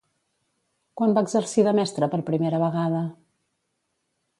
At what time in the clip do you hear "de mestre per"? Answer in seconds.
1.69-2.21